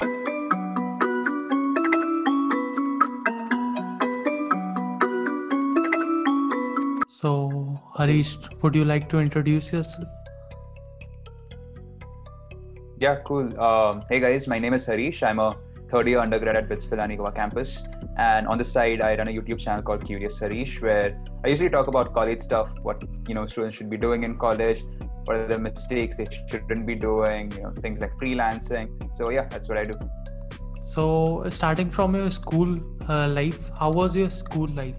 [0.00, 0.10] So,
[7.96, 10.08] Harish, would you like to introduce yourself?
[12.98, 13.60] Yeah, cool.
[13.60, 15.22] Um, hey guys, my name is Harish.
[15.22, 15.56] I'm a
[15.88, 17.84] third year undergrad at BITS Pilani Goa campus.
[18.18, 21.70] And on the side, I run a YouTube channel called Curious Harish, where I usually
[21.70, 24.82] talk about college stuff, what you know students should be doing in college,
[25.24, 28.88] what are the mistakes they shouldn't be doing, you know, things like freelancing.
[29.16, 29.94] So yeah, that's what I do.
[30.84, 32.76] So, starting from your school
[33.08, 34.96] uh, life, how was your school life?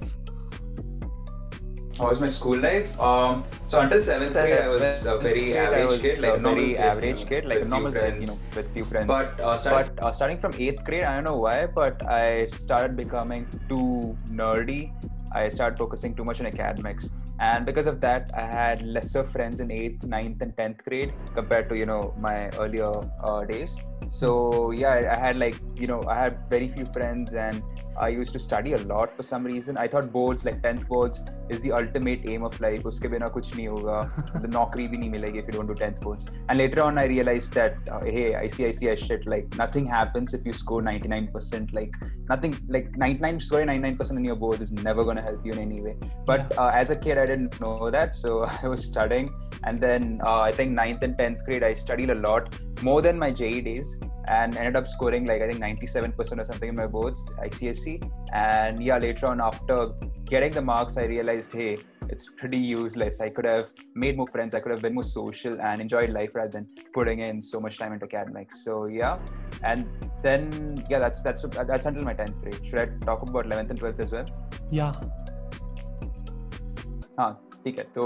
[1.97, 2.99] How was my school life?
[2.99, 7.25] Um, so until seventh grade, I was a very average kid, like a very average
[7.27, 9.07] kid, like a normal kid, you know, with few friends.
[9.07, 12.47] But, uh, start, but uh, starting from eighth grade, I don't know why, but I
[12.47, 14.91] started becoming too nerdy.
[15.33, 19.59] I started focusing too much on academics, and because of that, I had lesser friends
[19.59, 22.91] in eighth, ninth, and tenth grade compared to you know my earlier
[23.23, 23.77] uh, days.
[24.08, 27.61] So yeah, I had like you know I had very few friends and
[27.97, 29.77] I used to study a lot for some reason.
[29.77, 32.85] I thought boards like 10th boards is the ultimate aim of life.
[32.85, 34.41] Uske bina kuch nahi hoga.
[34.41, 36.27] the naukri bhi nahi milegi if you don't do 10th boards.
[36.49, 40.51] And later on, I realized that uh, hey, ICICI shit like nothing happens if you
[40.51, 41.73] score 99%.
[41.73, 41.93] Like
[42.29, 45.81] nothing like 99 scoring 99% in your boards is never gonna help you in any
[45.81, 45.95] way.
[46.25, 49.29] But uh, as a kid, I didn't know that, so I was studying.
[49.63, 53.17] And then uh, I think 9th and 10th grade, I studied a lot more than
[53.17, 53.97] my JE days
[54.28, 58.11] and ended up scoring like I think 97% or something in my boards, ICSE.
[58.33, 59.92] And yeah, later on, after
[60.25, 63.20] getting the marks, I realized, hey, it's pretty useless.
[63.20, 66.34] I could have made more friends, I could have been more social and enjoyed life
[66.34, 68.64] rather than putting in so much time into academics.
[68.64, 69.19] So yeah,
[69.62, 69.86] and
[70.22, 72.66] then yeah, that's that's that's until my 10th grade.
[72.66, 74.27] Should I talk about 11th and 12th as well?
[74.70, 74.92] Yeah.
[77.20, 77.33] हाँ
[77.64, 78.05] ठीक है तो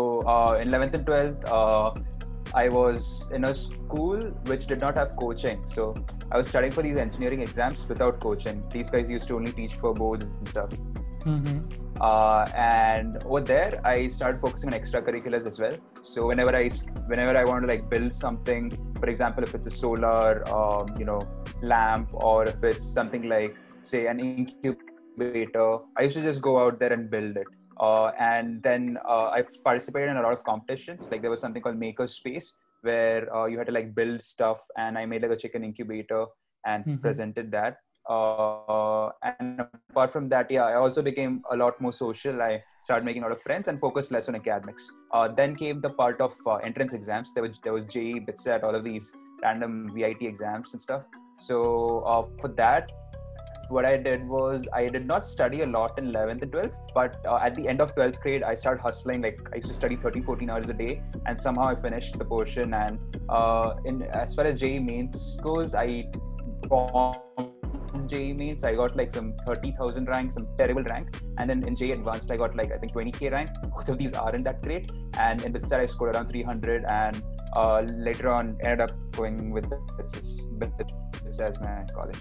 [0.60, 1.91] in 11th and 12th uh,
[2.53, 5.66] I was in a school which did not have coaching.
[5.67, 5.95] So
[6.31, 8.64] I was studying for these engineering exams without coaching.
[8.69, 10.72] These guys used to only teach for boards and stuff.
[11.25, 11.59] Mm-hmm.
[12.01, 15.78] Uh, and over there, I started focusing on extracurriculars as well.
[16.01, 16.69] So whenever I,
[17.07, 21.06] whenever I want to like build something, for example, if it's a solar, um, you
[21.06, 21.22] know,
[21.62, 26.79] lamp, or if it's something like, say, an incubator, I used to just go out
[26.79, 27.47] there and build it.
[27.79, 31.09] Uh, and then uh, I've participated in a lot of competitions.
[31.12, 34.66] Like there was something called Maker Space where uh, you had to like build stuff,
[34.78, 36.25] and I made like a chicken incubator
[36.66, 36.97] and mm-hmm.
[36.97, 37.78] presented that.
[38.09, 39.09] Uh,
[39.40, 42.41] and apart from that, yeah, I also became a lot more social.
[42.41, 44.91] I started making a lot of friends and focused less on academics.
[45.11, 47.34] Uh, then came the part of uh, entrance exams.
[47.34, 49.13] There was there was JE, BITSAT, all of these
[49.44, 51.03] random VIT exams and stuff.
[51.40, 52.90] So for that,
[53.69, 57.24] what I did was I did not study a lot in 11th and 12th, but
[57.25, 59.22] uh, at the end of 12th grade, I started hustling.
[59.22, 62.25] Like I used to study 13, 14 hours a day, and somehow I finished the
[62.25, 62.74] portion.
[62.74, 66.06] And uh, in as far as JE mains goes, I
[66.68, 67.18] bombed
[68.08, 71.09] JE mains, I got like some 30,000 rank, some terrible rank.
[71.38, 73.50] And then in JE advanced, I got like, I think 20K rank.
[73.63, 74.91] Both of these aren't that great.
[75.19, 76.85] And in BITSAT, I scored around 300.
[76.85, 77.22] And
[77.56, 79.66] uh, later on, ended up going with
[79.97, 82.19] BITS as my college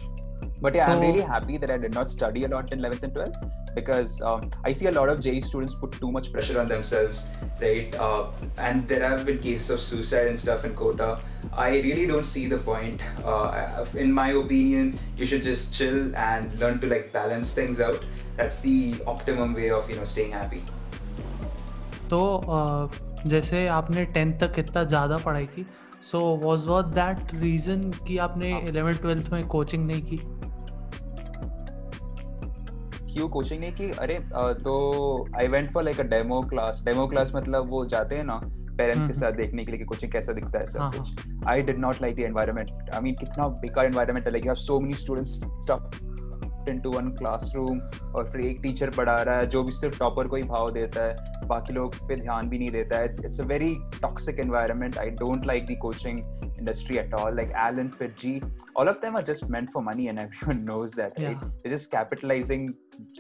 [0.61, 3.03] but yeah so, i'm really happy that i did not study a lot in 11th
[3.03, 6.59] and 12th because um, i see a lot of JE students put too much pressure
[6.59, 7.27] on themselves
[7.61, 8.27] right uh,
[8.57, 11.19] and there have been cases of suicide and stuff in kota
[11.53, 16.59] i really don't see the point uh, in my opinion you should just chill and
[16.59, 18.05] learn to like balance things out
[18.37, 20.63] that's the optimum way of you know staying happy
[22.09, 22.19] तो
[22.55, 25.65] uh, जैसे आपने tenth तक इतना ज़्यादा पढ़ाई की
[26.02, 30.16] so was what that reason कि आपने इलेवेंथ ट्वेल्थ में कोचिंग नहीं की?
[33.12, 33.90] क्यों कोचिंग नहीं की?
[33.90, 34.18] अरे
[34.64, 34.74] तो
[35.38, 38.40] I went for like a demo class demo class मतलब वो जाते हैं ना
[38.78, 41.78] पेरेंट्स के साथ देखने के लिए कि कोचिंग कैसा दिखता है सब कुछ। I did
[41.78, 44.94] not like the environment I mean कितना बेकार एनवायरनमेंट है like you have so many
[44.94, 46.06] students stuff
[46.68, 47.80] locked into one classroom
[48.14, 51.04] और फिर एक टीचर पढ़ा रहा है जो भी सिर्फ़ टॉपर को ही भाव देता
[51.04, 55.10] है बाकी लोग पे ध्यान भी नहीं देता है। It's a very toxic environment I
[55.10, 56.18] don't like the coaching
[56.58, 58.40] industry at all like Allen and FIITJEE
[58.76, 62.68] all of them are just meant for money and everyone knows that right just capitalizing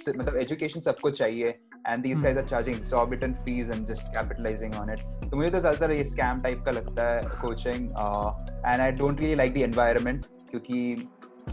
[0.08, 1.48] मतलब education सबको चाहिए
[1.86, 5.60] and these guys are charging exorbitant fees and just capitalizing on it तो मुझे तो
[5.60, 10.26] ज़्यादातर ये scam type का लगता है coaching and I don't really like the environment
[10.50, 11.08] क्योंकि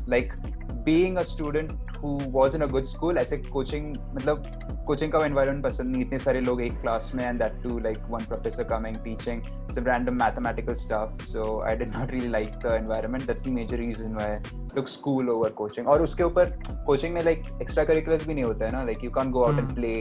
[0.09, 0.33] like
[0.85, 4.43] being a student who was in a good school ऐसे कोचिंग मतलब
[4.87, 7.97] कोचिंग का एनवायरमेंट पसंद नहीं इतने सारे लोग एक क्लास में and that too like
[8.09, 12.73] one professor coming teaching some random mathematical stuff so I did not really like the
[12.73, 14.35] environment that's the major reason why
[14.75, 16.57] look school over coaching और उसके ऊपर
[16.87, 18.83] कोचिंग में like extracurriculars भी नहीं होता है ना?
[18.83, 19.95] Like you can go out and play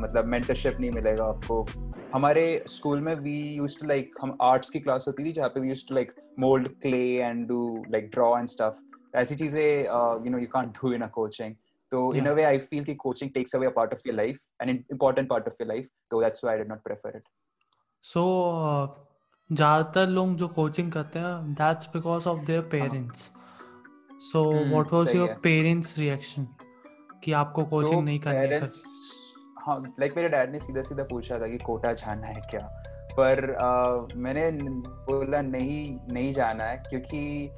[0.00, 1.66] मतलब मेंटरशिप नहीं मिलेगा आपको.
[2.14, 5.60] हमारे स्कूल में वी यूज़ टू लाइक हम आर्ट्स की क्लास होती थी जहाँ पे
[5.60, 9.84] we use to like mould clay and do like draw and stuff ऐसी चीज़ें
[10.24, 11.54] you know you can't do in a coaching
[11.92, 14.40] तो in a way I feel कि coaching takes away a part of your life
[14.62, 17.28] an important part of your life तो that's why I did not prefer it
[18.04, 18.24] so
[19.50, 23.30] ज़्यादातर लोग जो coaching करते हैं that's because of their parents
[24.22, 26.46] so what was your parents reaction
[27.24, 28.66] कि आपको coaching तो नहीं करनी है?
[29.60, 32.60] हाँ लाइक मेरे डैड ने सीधा सीधा पूछा था कि कोटा जाना है क्या?
[33.20, 34.50] पर uh, मैंने
[35.08, 37.50] बोला नहीं नहीं जाना है क्योंकि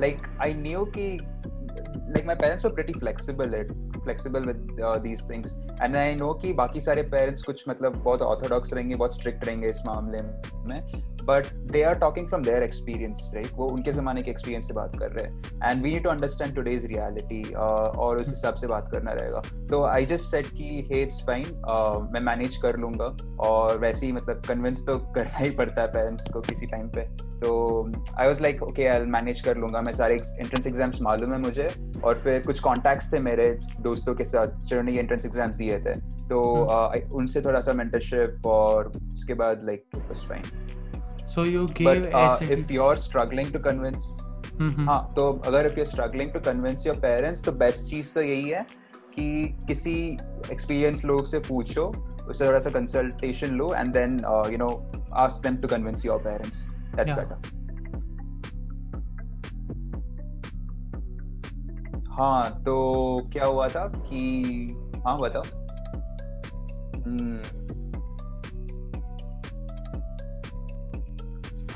[0.00, 3.72] लाइक आई न्यू कि like my parents were pretty flexible it
[4.06, 5.54] with uh, these things.
[5.80, 9.68] And I know कि बाकी सारे पेरेंट्स कुछ मतलब बहुत ऑर्थोडॉक्स रहेंगे बहुत स्ट्रिक्ट रहेंगे
[9.68, 10.40] इस मामले में
[11.24, 14.98] but they are talking from their experience right वो उनके ज़माने के एक्सपीरियंस से बात
[14.98, 18.90] कर रहे हैं। And we need to understand today's reality और उस हिसाब से बात
[18.92, 21.44] करना रहेगा। तो आई जस्ट सेट कि हे इट्स फाइन
[22.12, 23.16] मैं मैनेज कर लूँगा
[23.48, 27.31] और वैसे ही मतलब कन्विंस तो करना ही पड़ता है पेरेंट्स को किसी टाइम पे।
[27.42, 27.52] तो
[28.20, 31.68] I was like okay I manage कर लूँगा। मैं सारे एंट्रेंस एग्ज़ाम्स मालूम है मुझे
[32.04, 33.46] और फिर कुछ कॉन्टैक्ट्स थे मेरे
[33.82, 35.94] दोस्तों के साथ जिन्होंने एंट्रेंस एग्ज़ाम्स दिए थे।
[36.28, 40.70] तो uh, उनसे थोड़ा सा मेंटरशिप और उसके बाद like it was fine
[41.32, 44.88] So you gave but, uh, if you're struggling to convince mm-hmm.
[44.88, 48.50] हाँ तो अगर if you're struggling to convince your parents तो best चीज़ तो यही
[48.50, 48.64] है
[49.14, 49.94] कि किसी
[50.52, 51.86] एक्सपीरियंस लोग से पूछो
[52.28, 54.18] उससे थोड़ा सा consultation low and then
[54.52, 54.68] you know
[55.22, 56.66] ask them to convince your parents
[56.96, 57.62] that's better
[62.10, 62.74] हाँ तो
[63.32, 64.42] क्या हुआ था कि
[65.06, 65.42] हाँ बताओ।
[67.02, 67.62] hmm.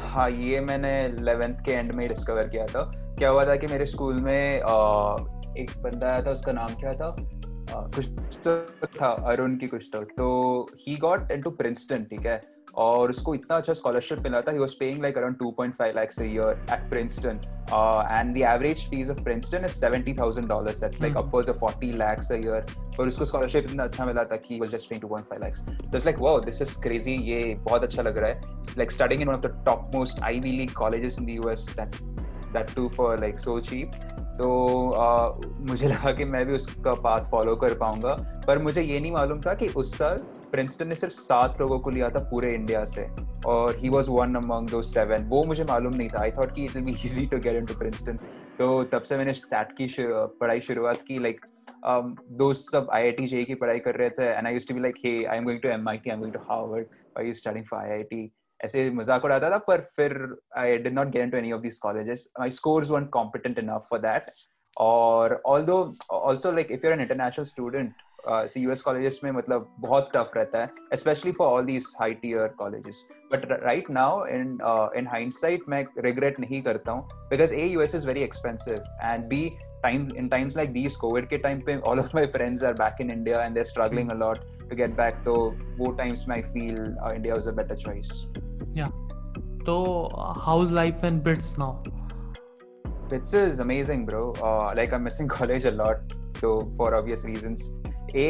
[0.00, 3.86] हाँ ये मैंने इलेवेंथ के एंड में डिस्कवर किया था। क्या हुआ था कि मेरे
[3.86, 5.16] स्कूल में आ,
[5.58, 7.06] एक बंदा आया था उसका नाम क्या था?
[7.06, 8.08] आ, कुछ
[8.48, 12.55] तो था अरुण की कुछ तो। तो he got in to Princeton ठीक है?
[12.76, 12.84] Hmm.
[12.84, 16.20] और उसको इतना अच्छा स्कॉलरशिप मिला था was paying like around two point five lakhs
[16.20, 17.40] year at Princeton
[18.12, 21.92] and the average fees of Princeton is seventy thousand dollar that's like upwards of 40
[21.94, 22.34] lakhs a
[23.00, 26.18] और उसको स्कॉलरशिप इतना अच्छा मिला था कि was just paying 2.5 lakhs that's like
[26.20, 28.40] wow this is crazy ये बहुत अच्छा लग रहा है।
[28.78, 31.96] Like starting in one of the top most Ivy League colleges in the US that
[32.52, 33.90] that too for like so cheap
[34.38, 34.46] तो
[35.68, 39.40] मुझे लगा कि मैं भी उसका पाथ फॉलो कर पाऊँगा। पर मुझे ये नहीं मालूम
[39.40, 40.16] था कि उस साल
[40.56, 43.02] प्रिंसटन ने सिर्फ़ सात लोगों को लिया था पूरे इंडिया से
[43.46, 46.20] और ही वॉज़ वन अमंग दो सेवन वो मुझे मालूम नहीं था.
[46.20, 48.16] आई थॉट कि it will be easy to get into Princeton
[48.58, 51.40] तो तब से मैंने सैट की पढ़ाई शुरुआत की लाइक
[51.90, 54.68] um, दोस्त सब आई आई टी जे की पढ़ाई कर रहे थे and I used
[54.68, 56.86] to be like hey I am going to M I T am going to Harvard
[57.18, 58.30] I you studying for I I T
[58.60, 60.18] ऐसे मज़ाक उड़ाता था पर फिर
[60.58, 64.04] I did not get into any of these colleges my scores weren't competent enough for
[64.08, 64.30] that.
[64.76, 65.82] और although
[66.16, 70.59] also like if you're an international student C US colleges में मतलब बहुत टफ रहता
[70.61, 74.57] है specially for all these high tier colleges but right now in
[74.97, 79.49] in hindsight मैं regret नहीं करता हूँ because A US is very expensive and B
[79.83, 82.99] time in times like these covid ke time pe all of my friends are back
[83.05, 85.37] in india and they're struggling a lot to get back so
[85.79, 88.11] wo times i feel uh, india was a better choice
[88.81, 88.89] yeah
[89.65, 91.71] so uh, how's life in bits now
[93.13, 97.71] bits is amazing bro uh, like i'm missing college a lot so for obvious reasons
[98.16, 98.28] A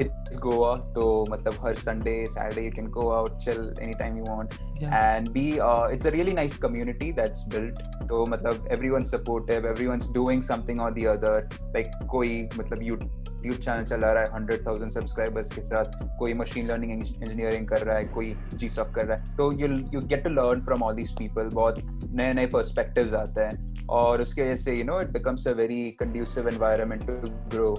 [0.00, 4.58] it's goa so matlab har sunday saturday you can go out chill anytime you want
[4.80, 4.94] yeah.
[5.00, 10.08] and b uh, it's a really nice community that's built तो मतलब everyone's supportive everyone's
[10.14, 11.34] doing something or the other
[11.76, 16.66] like कोई मतलब YouTube channel चला रहा है hundred thousand subscribers के साथ कोई मशीन
[16.66, 20.24] लर्निंग इंजीनियरिंग कर रहा है कोई जी सब कर रहा है तो you you get
[20.24, 21.78] to learn from all these people बहुत
[22.20, 25.82] नए नए पर्सपेक्टिव्स आते हैं और उसके वजह से you know it becomes a very
[26.00, 27.16] conducive environment to
[27.56, 27.74] grow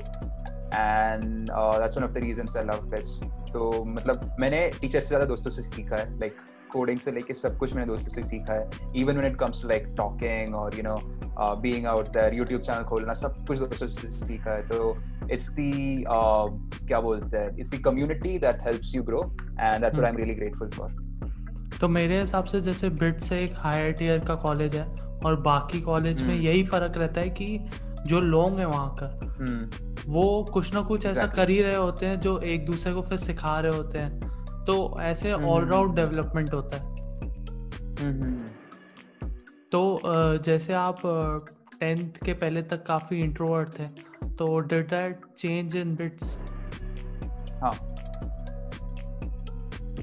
[0.75, 5.25] and that's one of the reasons I love best तो मतलब मैंने टीचर से ज़्यादा
[5.25, 6.35] दोस्तों से सीखा है लाइक
[6.71, 8.69] कोडिंग से लेके सब कुछ मैंने दोस्तों से सीखा है.
[8.95, 10.95] Even when it comes to like talking और you know
[11.61, 14.67] being out there YouTube channel खोलना सब कुछ दोस्तों से सीखा है.
[14.67, 14.95] तो
[15.31, 19.21] इट्स दी uh, क्या बोलते हैं it's the community that helps you grow
[19.59, 21.01] and that's what I am really grateful for
[21.81, 24.85] तो मेरे हिसाब से जैसे बिट से एक हायर टीयर का कॉलेज है
[25.25, 26.45] और बाकी कॉलेज में hmm.
[26.45, 27.59] यही फ़र्क रहता है कि
[28.05, 29.92] जो लोग हैं वहाँ का hmm.
[30.07, 33.17] वो कुछ ना कुछ ऐसा कर ही रहे होते हैं जो एक दूसरे को फिर
[33.17, 36.91] सिखा रहे होते हैं। तो ऐसे ऑलराउंड डेवलपमेंट होता है।
[39.71, 40.01] तो
[40.45, 41.01] जैसे आप
[41.79, 43.87] टेंथ के पहले तक काफ़ी इंट्रोवर्ट थे
[44.35, 46.37] तो did that change in BITS
[47.61, 47.71] हाँ।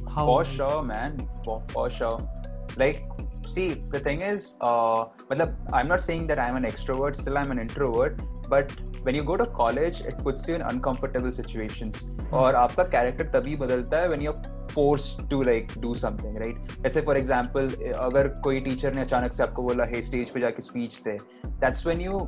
[0.09, 2.21] How for sure man for sure
[2.79, 2.97] like
[3.47, 4.49] see the thing is
[5.33, 8.23] मतलब I am not saying that I am an extrovert still I am an introvert
[8.50, 8.72] but
[9.04, 12.04] when you go to college it puts you in uncomfortable situations
[12.34, 14.38] और आपका character तभी बदलता है when you're
[14.74, 17.72] forced to like do something right जैसे for example
[18.08, 21.18] अगर कोई teacher ने अचानक से आपको बोला hey stage पे जाके speech they
[21.64, 22.22] that's when you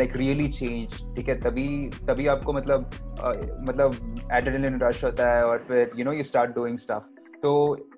[0.00, 1.68] like really change ठीक है तभी
[2.08, 3.36] तभी आपको मतलब uh,
[3.68, 7.08] मतलब adrenaline rush होता है और फिर you know you start doing stuff
[7.42, 7.52] तो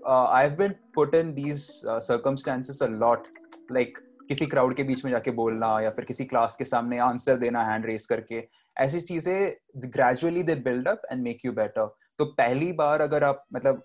[0.07, 3.29] uh, I've been put in these uh, circumstances a lot
[3.71, 7.36] like किसी क्राउड के बीच में जाके बोलना या फिर किसी क्लास के सामने आंसर
[7.36, 8.44] देना हैंड रेस करके
[8.78, 9.52] ऐसी चीज़ें
[9.86, 13.84] gradually they build up and make you better तो पहली बार अगर आप मतलब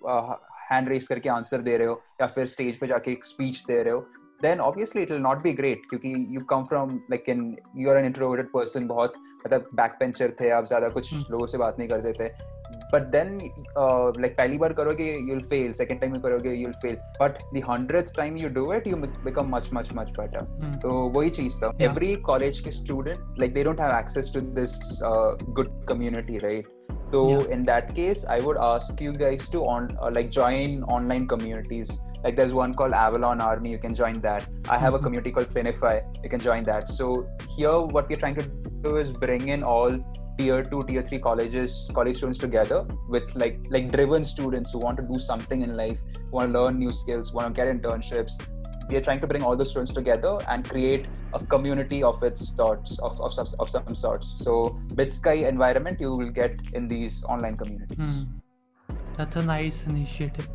[0.70, 3.82] हैंड रेस करके आंसर दे रहे हो या फिर स्टेज पे जाके एक स्पीच दे
[3.82, 4.00] रहे हो
[4.42, 7.42] then obviously it will not be great क्योंकि you come from like in
[7.80, 9.14] you're an introverted person बहुत
[9.46, 12.59] मतलब बैक पेंचर थे आप ज़्यादा कुछ लोगों से बात नहीं करते थे।
[12.91, 13.39] but then
[13.77, 17.63] uh, like पहली बार करोगे you'll fail second time you करोगे you'll fail but the
[17.69, 20.77] hundredth time you do it you become much much much better hmm.
[20.85, 21.89] तो वही चीज था yeah.
[21.89, 24.79] every college के student like they don't have access to this
[25.11, 25.29] uh,
[25.59, 26.73] good community right
[27.11, 27.53] so yeah.
[27.55, 31.97] in that case I would ask you guys to on uh, like join online communities
[32.24, 34.46] like there's one called avalon army you can join that.
[34.68, 35.04] I have a mm-hmm.
[35.04, 36.88] community called finify you can join that.
[36.88, 38.46] So here what we're trying to
[38.82, 39.98] do is bring in all
[40.38, 44.96] tier 2 tier 3 colleges college students together with like like driven students who want
[45.02, 46.00] to do something in life
[46.30, 48.40] want to learn new skills want to get internships.
[48.88, 52.56] We are trying to bring all the students together and create a community of its
[52.56, 54.26] sorts of, of, of some sorts.
[54.26, 58.24] So BitSky environment you will get in these online communities.
[58.24, 58.96] Hmm.
[59.16, 60.48] that's a nice initiative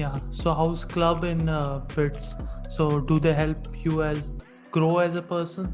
[0.00, 0.18] yeah.
[0.30, 2.34] So how's club in uh, bits
[2.70, 4.22] so do they help you as
[4.70, 5.66] grow as a person?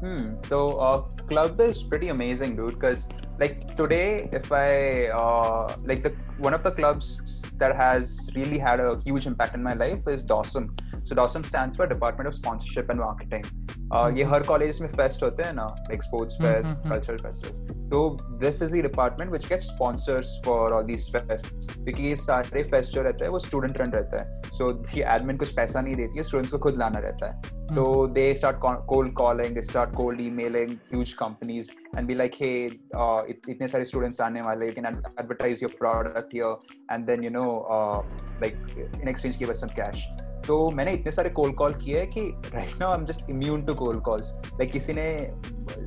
[0.00, 0.36] Hmm.
[0.48, 0.98] So uh,
[1.32, 3.06] club is pretty amazing dude because
[3.38, 8.80] like today if i uh, like the one of the clubs that has really had
[8.80, 10.68] a huge impact in my life is dawson
[11.06, 13.44] so dawson stands for department of sponsorship and marketing.
[14.16, 17.58] ये हर college में fest होते हैं ना like sports fest cultural festivals
[17.90, 17.98] तो
[18.40, 22.94] this is the department which gets sponsors for all these fests क्योंकि ये सारे fest
[22.94, 24.40] जो रहते हैं वो स्टूडेंट रन रहता है.
[24.52, 27.40] सो दी एडमिन कुछ पैसा नहीं देती है स्टूडेंट्स को खुद लाना रहता है.
[27.74, 28.56] तो they start
[28.88, 34.20] cold calling they start cold emailing huge companies and be like hey इतने सारे स्टूडेंट्स
[34.20, 37.46] आने वाले you can advertise your product here and then you know
[38.42, 38.58] like
[39.02, 40.06] in exchange give us some cash
[40.46, 42.20] तो मैंने इतने सारे cold call किए हैं कि
[42.54, 45.06] right now I am just immune to cold calls like किसी ने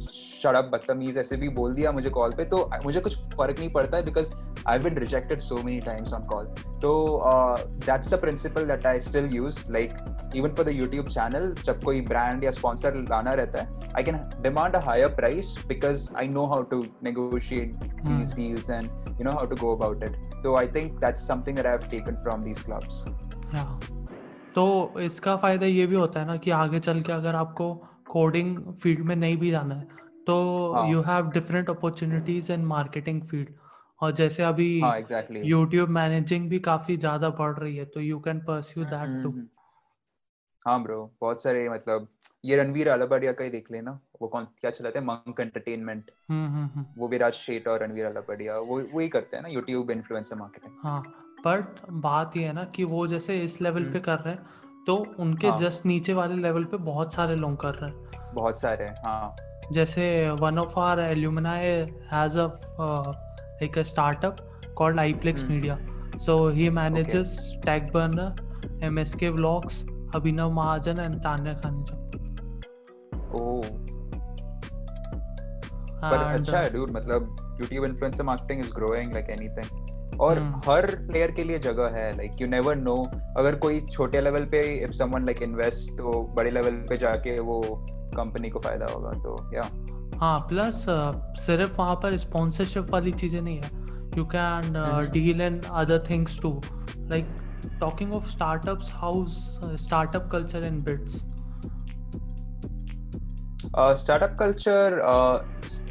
[0.01, 3.97] शड़प बदतमीज ऐसे भी बोल दिया मुझे कॉल पे तो मुझे कुछ फ़र्क नहीं पड़ता
[3.97, 4.31] है because
[4.67, 6.45] I been rejected so many times on call
[6.81, 6.91] तो
[7.85, 9.93] that's a principle that I still use like
[10.35, 14.21] even for the YouTube channel जब कोई ब्रांड या स्पॉन्सर लाना रहता है I can
[14.41, 19.31] demand a higher price because I know how to negotiate these deals and you know
[19.31, 22.43] how to go about it तो I think that's something that I have taken from
[22.43, 23.95] these clubs
[24.57, 27.73] तो इसका फ़ायदा ये भी होता है ना कि आगे चल के अगर आपको
[28.07, 29.97] कोडिंग फ़ील्ड में नहीं भी जाना है
[30.27, 30.37] तो
[30.85, 33.49] you have different opportunities in marketing field
[34.01, 34.69] और जैसे अभी
[35.43, 39.33] यूट्यूब मैनेजिंग भी काफ़ी ज़्यादा बढ़ रही है तो you can pursue that too
[40.65, 42.07] हाँ ब्रो बहुत सारे मतलब
[42.45, 45.05] ये रणवीर अलाबड़िया का ही देख लेना वो कौन क्या चलाते हैं?
[45.05, 46.11] मंक एंटरटेनमेंट
[46.97, 51.01] वो विराज शेट और रणवीर अलाबड़िया वो वही करते हैं ना यूट्यूब इन्फ्लुएंसर मार्केटिंग हाँ
[51.45, 54.95] बट बात ये है ना कि वो जैसे इस लेवल पे कर रहे हैं तो
[55.19, 55.57] उनके हाँ.
[55.57, 59.35] जस्ट नीचे वाले लेवल पे बहुत सारे लोग कर रहे हैं। बहुत सारे हाँ
[59.73, 61.65] जैसे one of our alumni
[62.11, 62.47] has a
[62.79, 64.37] like a startup
[64.77, 65.77] called Iplex media
[66.25, 69.83] so he manages Tag Burner MSK vlogs
[70.15, 71.95] Abhinav Mahajan and Tanya Khanija
[73.39, 73.61] oh
[76.01, 79.69] पर अच्छा है डूड मतलब YouTube influencer marketing is growing like anything.
[80.19, 80.69] और hmm.
[80.69, 82.95] हर player के लिए जगह है लाइक यू नेवर नो
[83.37, 87.61] अगर कोई छोटे लेवल पे इफ़ समवन लाइक इन्वेस्ट तो बड़े लेवल पे जाके वो
[88.17, 89.69] कंपनी को फ़ायदा होगा तो या
[90.17, 90.85] हाँ प्लस
[91.45, 93.69] सिर्फ़ वहाँ पर स्पॉन्सरशिप वाली चीज़ें नहीं है.
[94.17, 94.73] You can
[95.11, 96.61] deal in other things too
[96.97, 97.27] like
[97.79, 101.36] talking of startups how's startup culture in BITS
[103.77, 105.43] Uh, startup culture, uh,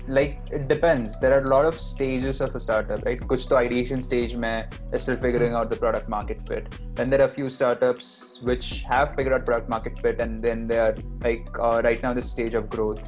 [0.09, 1.21] like it depends.
[1.21, 3.21] There are a lot of stages of a startup, right?
[3.21, 6.66] Kuch to ideation stage mein is still figuring out the product market fit.
[6.97, 10.66] Then there are a few startups which have figured out product market fit, and then
[10.66, 13.05] they are like uh, right now this stage of growth.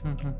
[0.00, 0.32] Mm-hmm.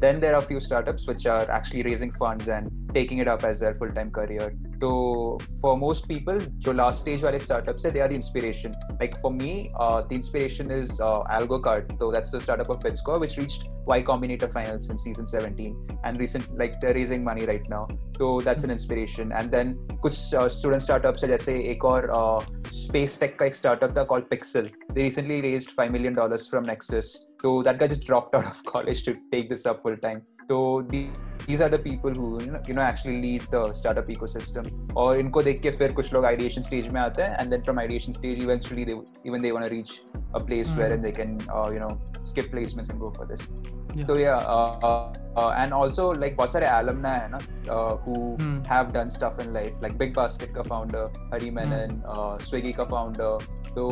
[0.00, 3.44] Then there are a few startups which are actually raising funds and taking it up
[3.44, 4.56] as their full-time career.
[4.84, 8.74] So for most people, जो last stage वाले startups है, they are the inspiration.
[9.00, 11.94] Like for me, uh, the inspiration is uh, AlgoCard.
[12.02, 16.20] So that's the startup of BitScore, which reached Y Combinator finals in season 17, and
[16.24, 17.82] recent like they're raising money right now.
[18.18, 19.32] So that's an inspiration.
[19.40, 19.74] And then
[20.04, 22.38] कुछ uh, student startups है जैसे एक और uh,
[22.82, 24.72] space tech का एक startup था called Pixel.
[24.94, 27.14] They recently raised five million dollars from Nexus.
[27.44, 30.26] So that guy just dropped out of college to take this up full time.
[30.50, 30.60] So
[30.90, 31.08] the
[31.49, 35.19] these are the people who you know, you know actually lead the startup ecosystem और
[35.19, 38.15] इनको देख के फिर कुछ लोग ideation stage में आते हैं and then from ideation
[38.17, 38.97] stage eventually they
[39.29, 40.01] even they want to reach
[40.35, 40.81] a place mm.
[40.81, 41.91] wherein they can uh, you know
[42.31, 43.47] skip placements and go for this
[43.95, 44.05] yeah.
[44.05, 47.39] so yeah uh, uh, uh, and also like बहुत सारे alumni है ना
[47.77, 48.57] uh, who mm.
[48.73, 52.17] have done stuff in life like Big Basket का founder Hari Menon mm.
[52.17, 53.33] uh, Swiggy का founder
[53.75, 53.87] so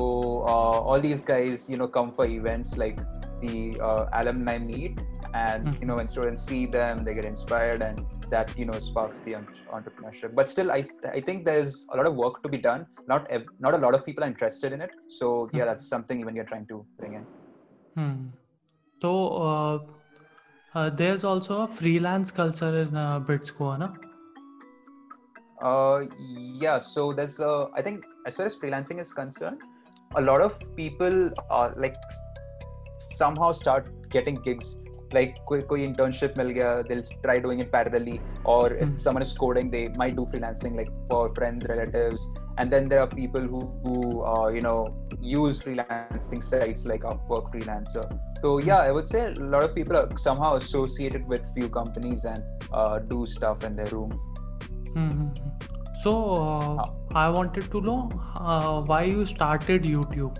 [0.53, 3.07] uh, all these guys you know come for events like
[3.44, 5.00] the uh, alumni meet
[5.34, 5.80] and mm-hmm.
[5.80, 9.32] you know when students see them they get inspired and that you know sparks the
[9.76, 10.82] entrepreneurship but still i
[11.18, 13.94] i think there's a lot of work to be done not ev- not a lot
[13.94, 15.56] of people are interested in it so mm-hmm.
[15.58, 17.26] yeah that's something even you're trying to bring in
[17.96, 18.14] hmm.
[19.00, 19.10] so
[19.48, 19.78] uh,
[20.74, 23.94] uh, there's also a freelance culture in uh, Bitsco, no?
[25.60, 26.78] Uh, yeah.
[26.78, 29.60] So there's, uh, I think, as far as freelancing is concerned,
[30.14, 31.96] a lot of people are like
[33.10, 34.78] somehow start getting gigs.
[35.12, 38.20] Like koi, koi internship mil gaya they'll try doing it parallelly.
[38.44, 38.98] Or if mm.
[38.98, 42.26] someone is coding they might do freelancing like for friends relatives.
[42.56, 47.52] And then there are people who, who uh, you know use freelancing sites like upwork
[47.52, 48.06] freelancer.
[48.40, 52.24] So yeah i would say a lot of people are somehow associated with few companies
[52.24, 52.42] and
[52.72, 54.18] uh, do stuff in their room.
[54.94, 55.28] Mm-hmm.
[56.02, 60.36] so uh, i wanted to know uh, why you started youtube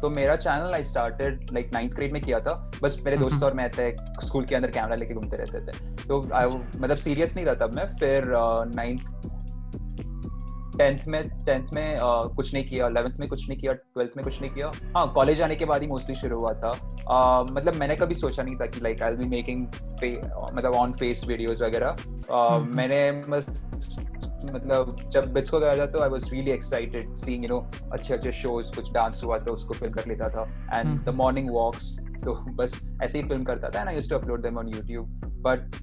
[0.00, 3.54] तो मेरा channel I started like ninth grade में किया था। बस मेरे दोस्त और
[3.54, 3.90] मैं थे
[4.26, 7.76] स्कूल के अंदर कैमरा लेके घूमते रहते थे। तो आई मतलब सीरियस नहीं था तब
[7.76, 8.32] मैं। फिर
[8.74, 9.30] नाइन्थ
[10.78, 14.24] टेंथ में टेंथ में uh, कुछ नहीं किया अलेवेंथ में कुछ नहीं किया ट्वेल्थ में
[14.24, 17.74] कुछ नहीं किया। हाँ कॉलेज आने के बाद ही मोस्टली शुरू हुआ था। uh, मतलब
[17.74, 19.66] मैंने कभी सोचा नहीं था कि लाइक आई बी मेकिंग
[20.54, 21.96] मतलब ऑन फेस वीडियोस वगैरह।
[22.76, 23.46] मैंने बस
[24.52, 27.58] मतलब जब बिट्स को गया था तो I was really excited seeing you know
[27.92, 30.42] अच्छे अच्छे शोज़ कुछ डांस हुआ तो उसको फ़िल्म कर लेता था।
[30.74, 34.16] एंड द मॉर्निंग वॉक्स तो बस ऐसे ही फ़िल्म करता था। And I used to
[34.16, 35.06] upload them on YouTube.
[35.46, 35.76] But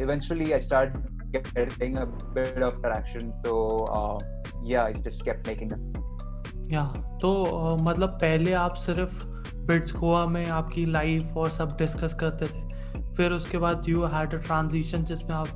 [0.00, 1.04] eventually I start
[1.36, 2.04] getting a
[2.34, 3.24] bit of traction.
[3.44, 3.54] so
[3.94, 4.18] uh,
[4.64, 5.80] yeah I just kept making them.
[6.72, 6.86] yeah
[7.20, 9.24] तो uh, मतलब पहले आप सिर्फ़
[9.56, 14.34] बिट्स गोवा में आपकी लाइफ और सब डिस्कस करते थे। फिर उसके बाद यू हैड
[14.34, 15.46] अ ट्रांजिशन जिसमें आप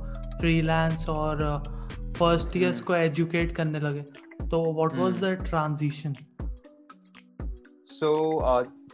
[0.41, 1.80] फ्रीलांस और uh,
[2.21, 2.85] फ़र्स्ट ईयर्स hmm.
[2.85, 4.01] को एजुकेट करने लगे।
[4.47, 6.13] तो what was the transition
[7.83, 8.11] so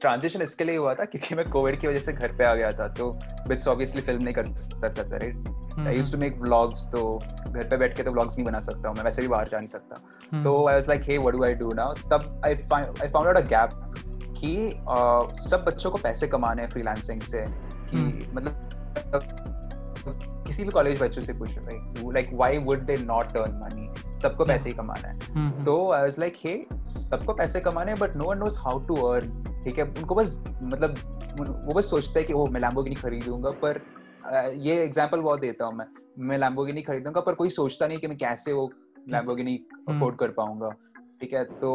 [0.02, 2.72] transition इसके लिए हुआ था क्योंकि मैं कोविड की वजह से घर पे आ गया
[2.72, 3.12] था तो
[3.48, 7.68] बिट्स ऑब्वियसली फ़िल्म नहीं कर सकता था right I used to make vlogs तो घर
[7.70, 9.68] पे बैठ के तो व्लॉग्स नहीं बना सकता हूँ मैं वैसे भी बाहर जा नहीं
[9.68, 10.44] सकता। Hmm.
[10.44, 13.38] तो I was like hey what do I do now तब I I found out
[13.38, 13.70] a gap
[14.38, 17.46] कि uh, सब बच्चों को पैसे कमाने हैं फ्रीलांसिंग से
[17.92, 18.36] कि hmm.
[18.36, 19.57] मतलब
[20.48, 24.46] किसी भी कॉलेज बच्चों से पूछ रहे like why would they not earn money सबको
[24.46, 25.66] पैसे ही कमाना है। mm-hmm.
[25.66, 28.96] तो आई वाज लाइक हे सबको पैसे कमाने हैं but no one knows how to
[29.10, 29.86] earn ठीक है?
[29.86, 30.32] उनको बस
[30.64, 30.94] मतलब
[31.68, 33.82] वो बस सोचता है कि ओ मैं लैम्बोर्गिनी खरीदूँगा। पर
[34.58, 35.86] ये एग्ज़ाम्पल बहुत देता हूँ मैं।
[36.20, 38.70] मैं लैम्बोर्गिनी खरीदूँगा पर कोई सोचता नहीं कि मैं कैसे वो
[39.10, 39.56] लैम्बोर्गिनी
[39.90, 40.20] अफोर्ड mm.
[40.20, 40.70] कर पाऊँगा।
[41.22, 41.44] ठीक है?
[41.44, 41.72] तो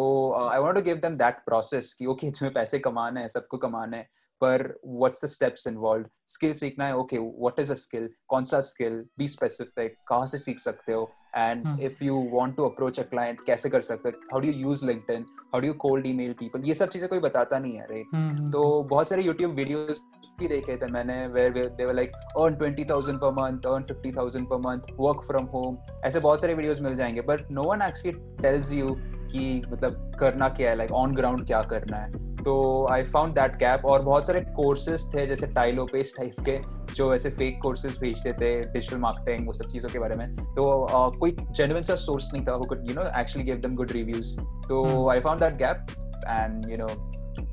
[0.52, 3.56] I want to give them that process कि ओके okay, तुम्हें पैसे कमाना है सबको
[3.56, 4.08] कमाना है
[4.40, 8.60] पर what's the steps involve skill सीखना है okay what is a skill कौन सा
[8.60, 11.10] स्किल बी स्पेसिफिक कहाँ से सीख सकते हो?
[11.36, 14.20] And if you want to approach a client कैसे कर सकते हो?
[14.32, 17.18] How do you use LinkedIn how do you cold email people ये सब चीज़ें कोई
[17.18, 18.52] बताता नहीं है राइट hmm.
[18.52, 20.00] तो बहुत सारे यूट्यूब वीडियोस
[20.40, 24.58] भी देखे थे मैंने where they were like earn 20000 per month earn 50000 per
[24.58, 28.72] month work from home ऐसे बहुत सारे वीडियोस मिल जाएँगे but no one actually tells
[28.72, 32.52] you कि मतलब करना क्या है लाइक ऑन ग्राउंड क्या करना है। तो
[32.92, 36.58] आई फाउंड दैट गैप और बहुत सारे कोर्सेज थे जैसे टाइलो पेस टाइप के
[36.94, 40.64] जो ऐसे फेक कोर्सेज भेजते थे डिजिटल मार्केटिंग वो सब चीज़ों के बारे में। तो
[40.86, 43.92] uh, कोई जेन्युइन सा सोर्स नहीं था who could you know actually give them good
[43.92, 44.36] reviews
[44.68, 45.86] तो I found that gap
[46.26, 46.86] and you know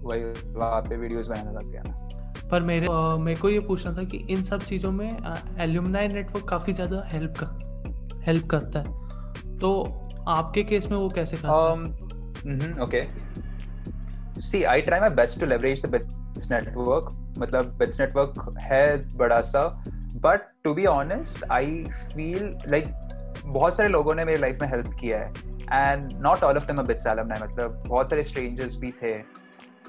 [0.03, 4.03] वही वहाँ पे वीडियोस बनाने लग गया पर मेरे uh, मेरे को ये पूछना था
[4.03, 5.09] कि इन सब चीज़ों में
[5.59, 9.69] एल्यूमनाई नेटवर्क काफ़ी ज़्यादा हेल्प कर हेल्प करता है। तो
[10.29, 12.71] आपके केस में वो कैसे करता है?
[12.83, 13.03] Okay
[14.41, 19.39] see I try my best to leverage the BITS network मतलब बिट्स नेटवर्क है बड़ा
[19.41, 19.67] सा
[20.23, 22.85] but to be honest I feel like
[23.45, 25.31] बहुत सारे लोगों ने मेरी लाइफ में हेल्प किया है
[25.73, 29.13] and not all of them BITS alumni मतलब बहुत सारे स्ट्रेंजर्स भी थे.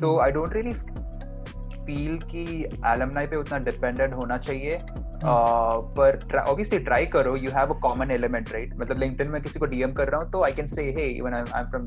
[0.00, 2.42] तो आई डोंट रियली फील कि
[2.86, 4.78] एलमनाई पे उतना डिपेंडेंट होना चाहिए.
[5.24, 9.66] पर ऑब्वियसली ट्राई करो you have a common element right मतलब लिंक्डइन में किसी को
[9.66, 11.86] डीएम कर रहा तो I can say hey even I am from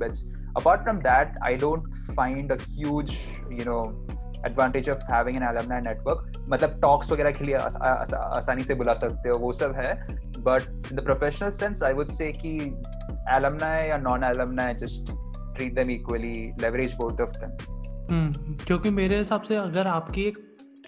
[0.58, 3.12] apart from that I don't find a huge
[3.52, 4.08] you know
[4.46, 5.44] advantage of having an
[5.88, 9.94] network मतलब talks वगैरह के लिए आसानी से बुला सकते हो, वो सब है.
[10.40, 12.82] But in the professional sense I would say कि
[13.30, 15.12] या non alumni just
[15.56, 20.38] treat them equally leverage both of them क्योंकि मेरे हिसाब से अगर आपकी एक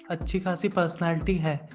[0.10, 1.70] अच्छी खासी पर्सनैलिटी है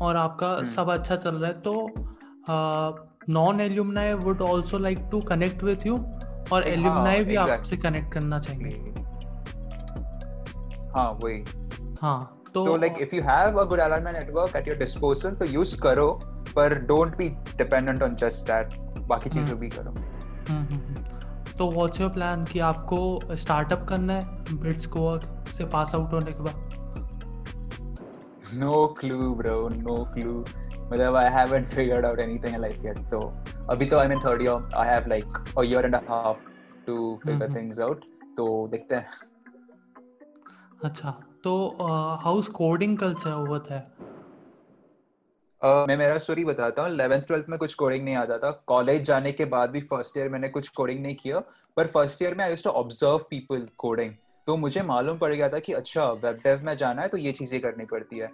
[0.00, 5.20] और आपका हम्म। सब अच्छा चल रहा है। तो non alumni would also like to
[5.20, 5.96] connect with you
[6.52, 8.70] और एल्यूमनाई हाँ, भी आपसे कनेक्ट करना चाहेंगे।
[10.94, 11.42] हाँ वही।
[12.02, 15.76] हाँ तो like if you have a good alumni network at your disposal तो यूज़
[15.80, 16.10] करो
[16.56, 18.74] पर don't be dependent on just that
[19.08, 21.04] बाकी चीज़ें हम्म। भी करो। हम्म, हम्म,
[21.58, 25.18] तो व्हाट्स योर प्लान कि आपको स्टार्टअप करना है ब्रिट्स को
[25.52, 26.79] से पास आउट होने के बाद?
[28.54, 30.38] No clue bro no clue
[30.92, 33.20] मतलब I haven't figured out anything in life yet तो
[33.70, 36.44] अभी तो I mean third year I have like a year and half
[36.86, 38.04] to figure things out
[38.36, 39.06] तो देखते हैं.
[40.84, 41.10] अच्छा.
[41.44, 41.52] तो
[42.22, 44.08] हाउस कोडिंग कल्चर होता है
[45.62, 46.90] Uh, मैं मेरा स्टोरी बताता हूँ.
[46.90, 48.50] इलेवेंथ ट्वेल्थ में कुछ कोडिंग नहीं आता था.
[48.66, 51.38] कॉलेज जाने के बाद भी फ़र्स्ट ईयर मैंने कुछ कोडिंग नहीं किया.
[51.76, 54.12] पर फ़र्स्ट ईयर में I to observe people coding
[54.46, 57.32] तो मुझे मालूम पड़ गया था कि अच्छा वेब डेव में जाना है तो ये
[57.32, 58.30] चीज़ें करनी पड़ती है।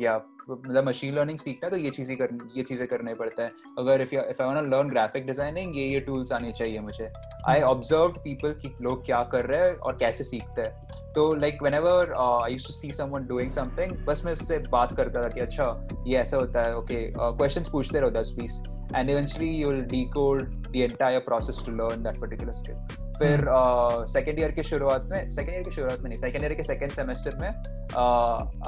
[0.00, 3.52] या मतलब मशीन लर्निंग सीखना है तो ये चीज़ें कर, ये चीज़ें करने पड़ता है।
[3.78, 7.10] अगर if if I want learn graphic designing ये ये टूल्स आने चाहिए मुझे।
[7.48, 11.62] आई ऑब्ज़र्व पीपल कि लोग क्या कर रहे हैं और कैसे सीखते हैं। तो like
[11.74, 15.40] whenever I use to see someone doing something बस मैं उससे बात करता था कि
[15.40, 15.66] अच्छा
[16.06, 18.62] ये ऐसा होता है ओके क्वेश्चन पूछते रहो दस बीस
[18.94, 22.78] and eventually you will decode the entire process to learn that particular skill
[23.18, 23.44] फिर
[24.08, 24.38] सेकेंड.
[24.38, 27.36] ईयर की शुरुआत में सेकेंड ईयर की शुरुआत में नहीं सेकेंड ईयर के सेकेंड सेमेस्टर
[27.36, 27.48] में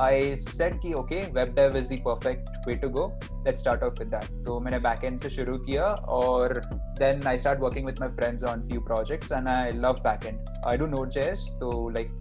[0.00, 3.06] आई सेट कि okay web dev is the perfect way to go
[3.46, 5.84] let start off with that तो मैंने बैक एंड से शुरू किया
[6.18, 6.60] और
[6.98, 10.40] then I start working with my friends on few projects and I love back end
[10.66, 12.18] I do Node JS तो like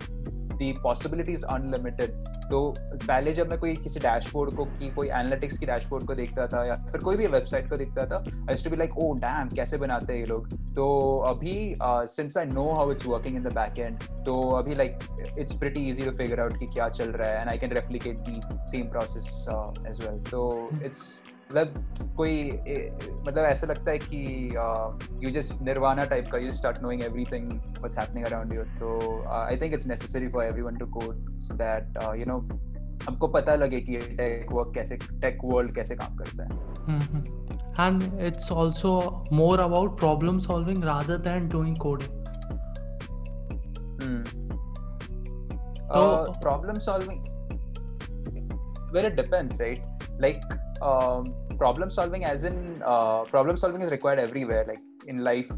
[0.60, 2.12] the possibilities unlimited
[2.52, 6.48] तो पहले जब मैं कोई किसी डैशबोर्ड को की कोई एनालिटिक्स की डैशबोर्ड को देखता
[6.48, 9.50] था या फिर कोई भी वेबसाइट को देखता था I to be like oh damn
[9.56, 10.48] कैसे बनाते हैं ये लोग?
[10.76, 14.98] तो अभी since I know how it's working in the back end तो अभी like
[15.40, 18.20] it's pretty easy to figure out कि क्या चल रहा है and I can replicate
[18.20, 18.42] the
[18.72, 19.46] same process
[19.88, 20.46] as well तो
[20.84, 22.52] इट्स मतलब कोई
[23.28, 24.50] मतलब ऐसा लगता है कि
[25.26, 29.58] यू जस्ट निर्वाणा टाइप का you start knowing everything what's happening around you तो I
[29.58, 32.38] think it's necessary for everyone to code so that you know
[33.08, 36.50] हमको पता लगे कि टेक वर्क कैसे टेक वर्ल्ड कैसे काम करता है।
[37.88, 42.26] And it's also more about problem solving rather than doing coding
[45.92, 47.22] तो problem solving
[48.94, 49.80] where it depends right
[50.22, 50.42] like
[50.81, 55.51] um, problem solving as in uh, problem solving is required everywhere like in life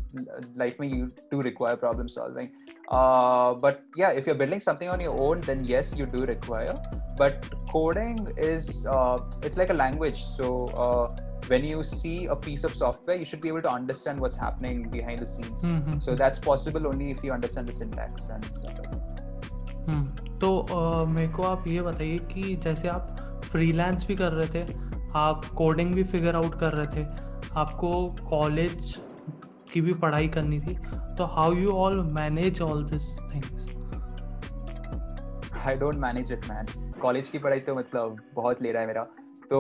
[0.55, 2.51] life may you do require problem solving
[2.89, 6.75] uh, but yeah if you're building something on your own then yes you do require
[7.17, 11.07] but coding is uh, it's like a language so uh,
[11.49, 14.89] when you see a piece of software you should be able to understand what's happening
[14.89, 15.99] behind the scenes mm-hmm.
[15.99, 19.11] so that's possible only if you understand the syntax and stuff like that
[19.87, 20.05] hmm.
[20.41, 23.17] तो मेरे को आप ये बताइए कि जैसे आप
[23.53, 24.73] freelance भी कर रहे थे
[25.18, 27.06] आप कोडिंग भी फिगर आउट कर रहे थे,
[27.56, 28.96] आपको कॉलेज
[29.72, 30.76] की भी पढ़ाई करनी थी
[31.18, 33.68] तो how you all manage all this things
[35.68, 39.04] I don't manage it man college की पढ़ाई तो मतलब बहुत ले रहा है मेरा।
[39.50, 39.60] तो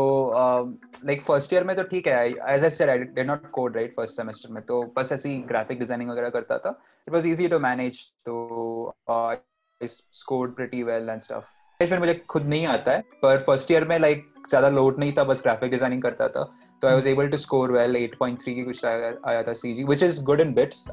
[1.06, 3.94] लाइक फ़र्स्ट ईयर में तो ठीक है as I said I did not code right
[3.96, 6.70] first semester में। तो बस ऐसी ग्राफिक डिज़ाइनिंग वगैरह करता था।
[7.08, 12.66] It was easy to manage तो I scored pretty well and stuff मुझे खुद नहीं
[12.68, 16.28] आता है, पर फ़र्स्ट ईयर में लाइक ज़्यादा लोड नहीं था बस ग्राफिक डिज़ाइनिंग करता
[16.28, 16.44] था।
[16.82, 20.24] तो I was able to score well 8.3 की कुछ आया था CG which is
[20.24, 20.88] good in bits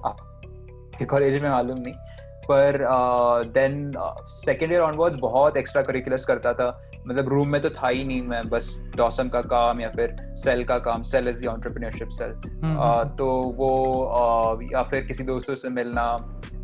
[1.11, 1.94] college में मालूम नहीं।
[2.48, 2.78] पर
[3.54, 3.92] देन
[4.28, 6.68] सेकेंड ईयर ऑनवर्ड्स बहुत एक्स्ट्रा करिकुलर्स करता था।
[7.09, 10.64] मतलब रूम में तो था ही नहीं मैं बस डॉसम का काम या फिर सेल
[10.64, 12.32] का काम। सेल इज़ द सेल
[13.18, 13.26] तो
[13.59, 13.70] वो
[14.12, 16.04] uh, या फिर किसी दोस्तों से मिलना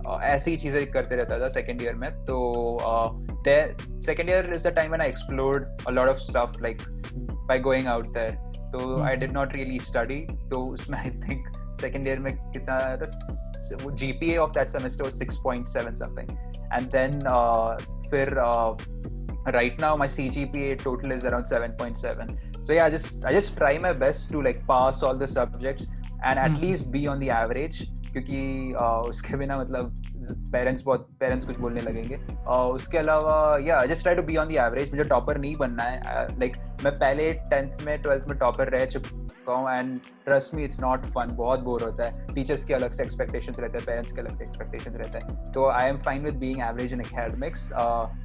[0.06, 2.78] uh, ऐसी चीज़ें करते रहता था सेकेंड ईयर में तो
[4.00, 6.82] second year is the time when I explored a lot of stuff like
[7.48, 8.34] by going out there
[8.72, 10.18] तो I did not really study
[10.50, 11.48] तो उसमें आई थिंक
[11.80, 13.06] सेकेंड ईयर में कितना था?
[13.94, 16.30] GPA of that semester was 6.7 something
[16.74, 17.20] and then
[18.10, 18.34] फिर
[19.54, 22.28] right now my cgpa total is around 7.7
[22.66, 25.88] so yeah i just i just try my best to like pass all the subjects
[26.24, 26.62] and at mm-hmm.
[26.62, 27.86] least be on the average.
[28.12, 28.74] क्योंकि
[29.08, 29.92] उसके बिना मतलब
[30.52, 34.48] parents बहुत parents कुछ बोलने लगेंगे। और उसके अलावा या just try to be on
[34.48, 38.68] the average मुझे टॉपर नहीं बनना है। लाइक मैं पहले टेंथ में ट्वेल्थ में टॉपर
[38.76, 42.74] रह चुका हूँ and trust me it's not fun बहुत बोर होता है। टीचर्स के
[42.74, 45.96] अलग से एक्सपेक्टेशंस रहते हैं पेरेंट्स के अलग से एक्सपेक्टेशंस रहते हैं। तो I am
[45.98, 47.70] fine with being average in academics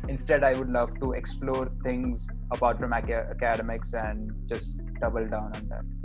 [0.10, 5.70] instead I would love to explore things apart from academics and just double down on
[5.70, 5.97] that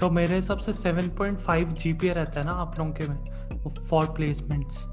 [0.00, 4.84] तो मेरे हिसाब से 7.5 पॉइंट रहता है ना आप लोगों के में फॉर प्लेसमेंट्स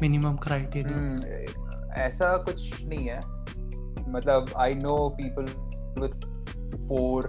[0.00, 3.20] मिनिमम क्राइटेरिया ऐसा कुछ नहीं है।
[4.08, 5.44] मतलब I know people
[6.00, 6.14] with
[6.88, 7.26] four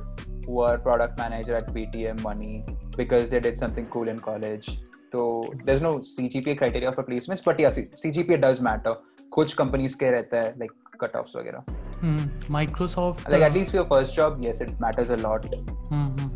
[0.48, 2.64] who product manager at Paytm money
[2.98, 4.70] because they did something cool in college
[5.14, 9.98] तो there is no CGPA criteria for placements but yes CGPA does matter कुछ companies
[9.98, 10.72] के रहता है like
[11.02, 11.64] cut offs वगैरह
[12.02, 15.46] हम Microsoft like at least for your first job yes it matters a lot
[15.92, 16.31] hmm.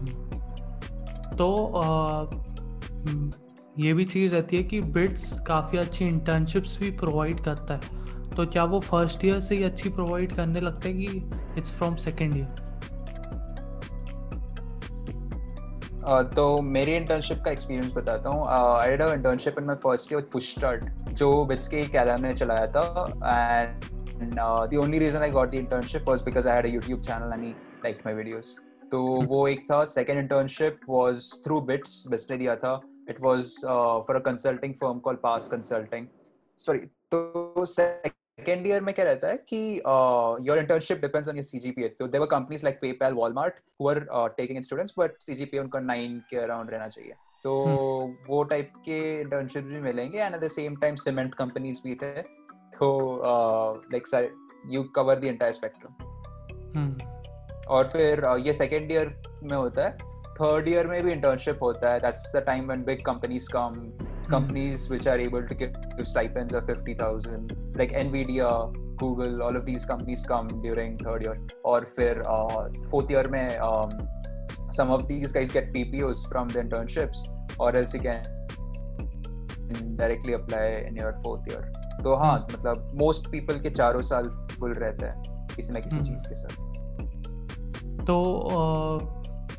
[1.37, 1.47] तो
[3.79, 7.79] ये भी चीज़ रहती है कि बिट्स काफ़ी अच्छी इंटर्नशिप्स भी प्रोवाइड करता है।
[8.35, 11.05] तो क्या वो फ़र्स्ट ईयर से ही अच्छी प्रोवाइड करने लगता है कि
[11.57, 12.63] इट्स फ्रॉम सेकेंड ईयर
[16.35, 20.29] तो मेरी इंटर्नशिप का एक्सपीरियंस बताता हूँ। I did internship in my first year with
[20.33, 22.83] push start जो बिट्स के कैलम ने चलाया था।
[23.25, 27.33] And the only reason I got the internship was because I had a YouTube channel
[27.33, 28.55] and he liked my videos
[28.91, 29.27] तो hmm.
[29.27, 33.53] वो एक था second internship was through BITS ने दिया था it was
[34.07, 36.07] for a consulting firm called pass consulting
[36.59, 36.79] sorry
[37.15, 37.65] तो
[38.39, 41.89] second year में क्या रहता है कि uh, your internship depends on your CGPA.
[41.99, 45.59] So there were companies like PayPal, Walmart who were uh, taking in students, but CGPA
[45.59, 47.15] उनका nine के around रहना चाहिए.
[47.43, 48.13] तो hmm.
[48.29, 52.21] वो टाइप के इंटर्नशिप भी मिलेंगे and at the same time cement companies भी थे
[52.77, 52.87] तो
[53.91, 54.29] like sir
[54.69, 57.14] you cover the entire spectrum
[57.69, 59.97] और फिर ये सेकेंड ईयर में होता है।
[60.35, 63.75] थर्ड ईयर में भी इंटर्नशिप होता है। That's the time when big companies come
[64.31, 68.49] companies which are able to give stipends of 50000 like Nvidia
[69.01, 72.21] Google all of these companies come during third year और फिर
[72.91, 73.47] fourth year में
[74.71, 77.23] some of these guys get PPOs from the internships
[77.59, 78.21] और else you can
[79.97, 81.71] directly apply in your fourth year
[82.03, 82.57] तो हाँ hmm.
[82.57, 86.07] मतलब most people के चारों साल फुल रहते हैं किसी ना किसी hmm.
[86.07, 86.74] चीज़ के साथ।
[88.05, 88.15] तो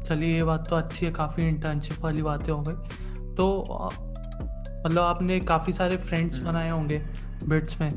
[0.06, 3.64] चलिए ये बात तो अच्छी है काफ़ी इंटर्नशिप वाली बातें हो गई। तो
[4.87, 7.02] मतलब आपने काफ़ी सारे फ्रेंड्स हम्म। बनाए होंगे
[7.44, 7.90] बिट्स में।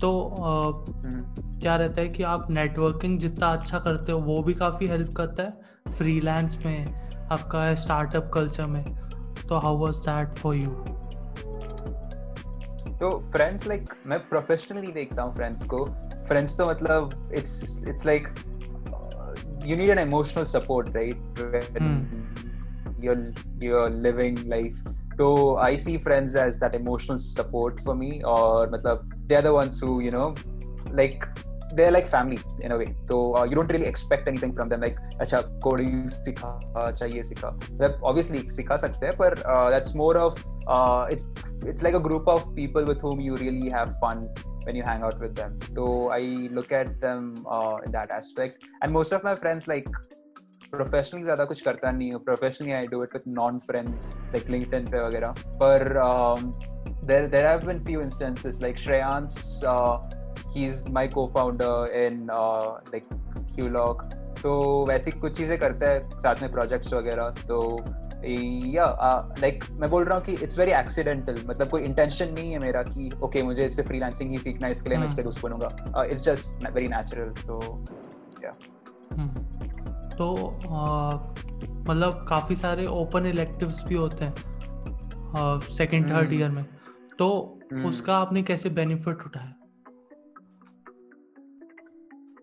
[0.00, 4.86] तो हम्म। क्या रहता है कि आप नेटवर्किंग जितना अच्छा करते हो वो भी काफ़ी
[4.86, 6.86] हेल्प करता है फ्रीलांस में
[7.32, 8.84] आपका स्टार्टअप कल्चर में।
[9.48, 10.70] तो how was that for you
[12.92, 15.84] तो फ्रेंड्स लाइक like, मैं प्रोफेशनली देखता हूँ फ्रेंड्स को।
[16.28, 18.28] फ्रेंड्स तो मतलब it's it's like
[19.65, 21.37] you need an emotional support right
[22.99, 24.77] you're you're living life
[25.17, 29.79] so i see friends as that emotional support for me or matlab, they're the ones
[29.79, 30.33] who you know
[30.91, 31.27] like
[31.73, 34.81] they're like family in a way so uh, you don't really expect anything from them
[34.81, 36.51] like acha coding sikha
[36.99, 37.49] chahiye sikha
[38.01, 41.25] obviously sikha sakte hai, but uh, that's more of uh, it's
[41.65, 44.29] it's like a group of people with whom you really have fun
[44.64, 46.22] when you hang out with them so i
[46.58, 49.88] look at them uh, in that aspect and most of my friends like
[50.72, 54.86] professionally ज़्यादा कुछ करता नहीं हूँ professionally I do it with non friends like LinkedIn
[54.90, 55.82] पे वगैरह पर
[57.10, 59.98] there there have been few instances like Shreyans uh,
[60.54, 63.08] he's my co-founder in uh, like
[63.54, 64.04] Qlog
[64.42, 64.52] तो
[64.88, 67.58] वैसी कुछ चीज़ें करता है साथ में प्रोजेक्ट्स वगैरह तो
[68.24, 68.84] या
[69.38, 72.82] लाइक मैं बोल रहा हूँ कि इट्स वेरी एक्सीडेंटल मतलब कोई इंटेंशन नहीं है मेरा
[72.82, 76.22] कि ओके मुझे इससे फ्रीलांसिंग ही सीखना है इसके लिए मैं इससे दोस्त बनूँगा। इट्स
[76.24, 77.84] जस्ट वेरी नेचुरल तो
[78.44, 78.52] या
[80.16, 80.34] तो
[81.88, 86.64] मतलब काफ़ी सारे ओपन इलेक्टिव्स भी होते हैं सेकंड थर्ड ईयर में।
[87.18, 87.28] तो
[87.72, 89.52] हम्म। उसका आपने कैसे बेनिफिट उठाया?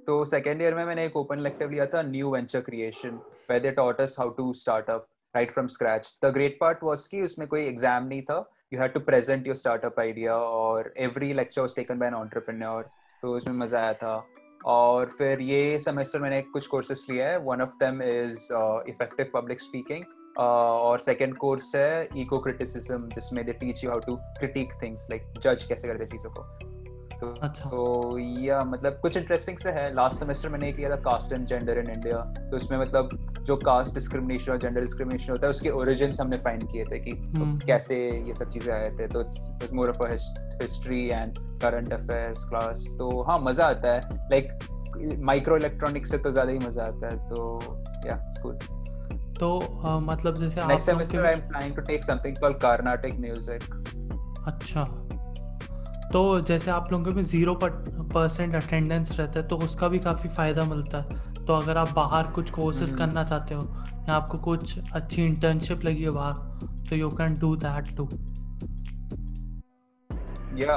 [0.07, 3.71] तो सेकेंड ईयर में मैंने एक ओपन इलेक्टिव लिया था new venture creation where they
[3.77, 5.05] taught us how to start up.
[5.35, 6.07] Right from scratch.
[6.21, 8.37] The great part was कि उसमें कोई एग्ज़ाम नहीं था।
[8.73, 12.83] You had to present your startup idea और every lecture was taken by an entrepreneur
[13.21, 14.15] तो उसमें मज़ा आया था।
[14.65, 18.47] और फिर ये सेमेस्टर मैंने कुछ कोर्सेज लिया है। One of them is
[18.89, 20.03] effective public speaking
[20.37, 25.33] और सेकंड कोर्स है इको क्रिटिसिज्म जिसमें they teach you how to critic things like
[25.43, 26.43] जज कैसे करते चीज़ों को।
[27.19, 30.95] तो अच्छा। तो या मतलब कुछ इंटरेस्टिंग से है। लास्ट सेमेस्टर मैंने एक लिया था
[31.03, 35.47] caste and gender in India तो उसमें मतलब जो कास्ट डिस्क्रिमिनेशन और जेंडर डिस्क्रिमिनेशन होता
[35.47, 39.07] है उसके ओरिजिन हमने फाइंड किए थे कि हम्म। कैसे ये सब चीज़ें आए थे।
[39.07, 45.19] तो it's more of history and current affairs class तो हाँ मज़ा आता है। लाइक
[45.23, 47.59] माइक्रो इलेक्ट्रॉनिक्स से तो ज़्यादा ही मज़ा आता है। तो
[48.07, 48.63] या इट्स गुड
[49.39, 53.63] तो uh, मतलब जैसे next semester I am planning to take something called Carnatic music
[54.47, 54.83] अच्छा।
[56.13, 60.63] तो जैसे आप लोगों में ज़ीरो परसेंट अटेंडेंस रहता है तो उसका भी काफ़ी फ़ायदा
[60.65, 63.61] मिलता है। तो अगर आप बाहर कुछ कोर्सेज हम्म। करना चाहते हो
[64.09, 66.33] या आपको कुछ अच्छी इंटर्नशिप लगी है बाहर
[66.89, 68.09] तो you can do that too
[70.57, 70.75] या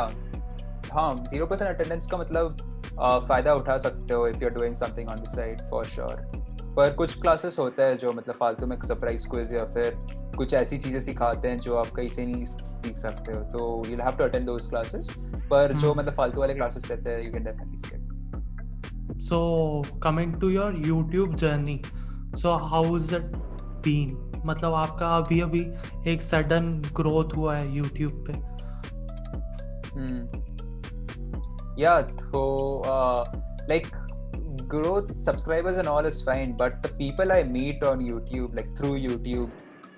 [0.93, 2.57] हाँ ज़ीरो परसेंट अटेंडेंस का मतलब
[3.01, 6.42] फ़ायदा उठा सकते हो if you are doing something on the side for sure
[6.77, 9.99] पर कुछ क्लासेस होता है जो मतलब फालतू में सरप्राइज़ क्विज या फिर
[10.37, 13.97] कुछ ऐसी चीज़ें सिखाते हैं जो आप कहीं से नहीं सीख सकते हो। तो you
[14.03, 15.15] have to attend those classes
[15.51, 18.09] पर जो हम्म। मतलब फालतू वाले क्लासेस रहते हैं you can definitely skip
[19.27, 19.39] so
[20.05, 21.75] coming to your youtube journey
[22.43, 23.27] so how is it
[23.85, 24.15] been?
[24.47, 25.61] मतलब आपका अभी अभी
[26.13, 28.33] एक सडन ग्रोथ हुआ है यूट्यूब पे।
[31.83, 32.43] या तो
[33.69, 33.87] like
[34.75, 38.97] growth subscribers and all is fine but the people i meet on youtube like through
[39.07, 39.51] youtube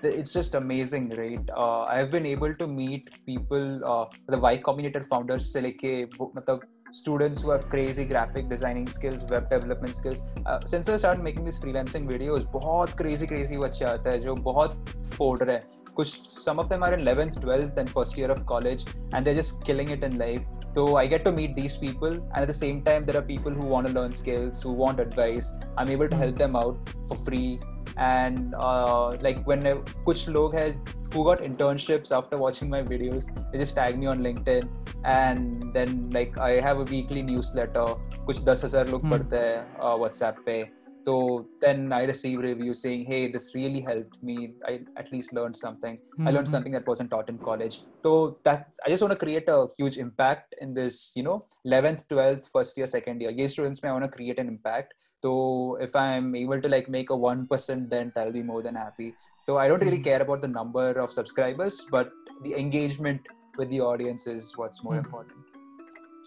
[0.03, 5.03] it's just amazing right uh, i've been able to meet people uh, the y combinator
[5.11, 5.93] founders se leke
[6.39, 10.23] matlab students who have crazy graphic designing skills, web development skills.
[10.45, 14.35] Uh, since I started making these freelancing videos, बहुत crazy crazy बच्चे आता है जो
[14.49, 18.29] बहुत फोड़ रहे हैं कुछ some of them are in 11th 12th and first year
[18.31, 20.43] of college and they're just killing it in life.
[20.75, 23.53] So i get to meet these people and at the same time there are people
[23.59, 25.53] who want to learn skills who want advice.
[25.77, 27.59] I'm able to help them out for free.
[27.97, 29.61] And uh, like when
[30.07, 30.77] kuch log hai
[31.13, 34.69] who got internships after watching my videos they just tag me on linkedin.
[35.05, 37.85] And then like i have a weekly newsletter
[38.27, 39.15] kuch 10000 log hmm.
[39.15, 40.57] padhte hain uh, whatsapp pe
[41.05, 45.55] so then i receive reviews saying hey this really helped me i at least learned
[45.55, 46.27] something mm-hmm.
[46.27, 46.55] i learned hmm.
[46.55, 49.97] something that wasn't taught in college so that i just want to create a huge
[49.97, 53.91] impact in this you know 11th 12th first year second year yeah students may i
[53.91, 58.13] want to create an impact so if i'm able to like make a 1% dent
[58.17, 59.13] i'll be more than happy
[59.45, 60.03] so I don't really hmm.
[60.03, 62.11] care about the number of subscribers, but
[62.43, 63.21] the engagement
[63.57, 65.05] with the audience is what's more mm.
[65.05, 65.39] important.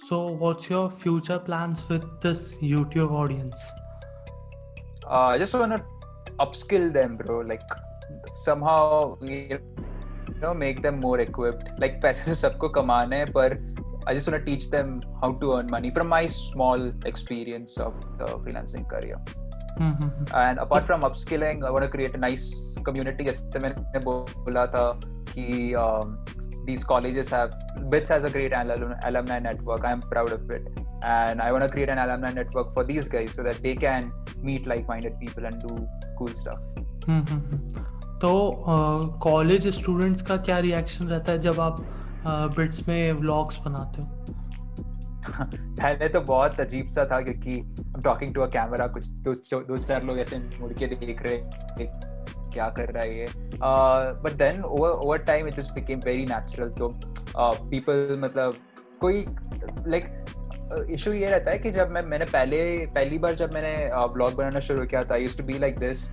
[0.06, 3.60] So, what's your future plans with this YouTube audience?
[5.07, 5.83] Uh, I just want to
[6.39, 7.39] upskill them, bro.
[7.39, 7.61] Like
[8.31, 9.59] somehow, you
[10.41, 11.71] know, make them more equipped.
[11.79, 13.57] Like पैसे सबको कमाने हैं, पर
[14.05, 17.95] I just want to teach them how to earn money from my small experience of
[18.17, 19.17] the freelancing career.
[19.79, 20.35] Mm-hmm.
[20.35, 23.23] And apart from upskilling, I want to create a nice community.
[23.23, 26.17] जैसे मैंने बोला था कि um,
[26.65, 27.53] these colleges have
[27.89, 29.85] BITS has a great alumni network.
[29.85, 30.67] I'm proud of it,
[31.02, 34.12] And I want to create an alumni network for these guys so that they can
[34.42, 36.60] meet like-minded people and do cool stuff.
[37.06, 37.86] Mm-hmm.
[38.22, 38.30] तो
[39.22, 41.76] college uh, students का क्या reaction रहता है जब आप
[42.26, 44.16] uh, में vlogs बनाते हो
[45.48, 50.04] पहले तो बहुत अजीब सा था क्योंकि टॉकिंग टू अ कैमरा कुछ दो, दो चार
[50.04, 51.86] लोग ऐसे मुड़ के देख रहे
[52.52, 53.26] क्या कर रहा है ये
[54.24, 56.92] but then over time it just became very natural तो
[57.36, 58.54] पीपल मतलब
[59.00, 59.24] कोई
[59.86, 60.04] लाइक
[60.90, 64.60] इशू ये रहता है कि जब मैं, मैंने पहले, पहली बार जब मैंने ब्लॉग बनाना
[64.60, 66.12] शुरू किया था used to be like this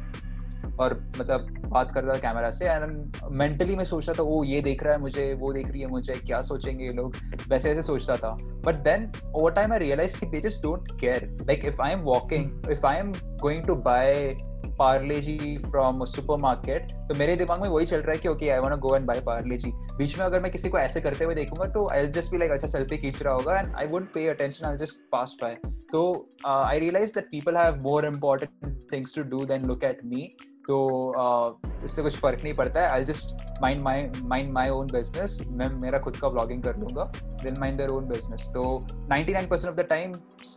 [0.79, 4.83] और मतलब बात करता था कैमरा से एंड मेंटली मैं सोचता था वो ये देख
[4.83, 7.15] रहा है मुझे, वो देख रही है मुझे, क्या सोचेंगे ये लोग?
[7.49, 11.37] वैसे वैसे सोचता था। But then over time I realise कि they just don't care
[11.41, 14.37] like if I am walking if I am going to buy
[14.77, 18.49] Parle G from super market तो मेरे दिमाग में वही चल रहा है कि okay
[18.49, 21.25] I want go and buy Parle G बीच में अगर मैं किसी को ऐसे करते
[21.25, 24.11] हुए देखूँगा तो आई जस्ट बी लाइक अच्छा सेल्फी खींच रहा होगा and I won't
[24.13, 25.57] pay attention I just pass by
[25.91, 26.03] तो
[26.47, 30.29] I realise that people have more important things to do than look at me
[30.67, 35.39] तो इससे कुछ फ़र्क नहीं पड़ता है। I just mind my mind my own business
[35.49, 37.03] मैं मेरा खुद का ब्लॉगिंग कर लूँगा।
[37.43, 38.63] दिल माइंड देयर ओन बिज़नेस तो
[39.11, 40.13] 99% percent of the time